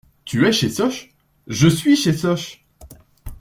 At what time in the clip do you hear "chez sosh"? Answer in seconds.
0.51-1.11, 1.95-2.65